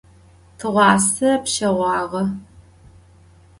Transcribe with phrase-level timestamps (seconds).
[0.57, 2.21] Tığuase pşeğuağe.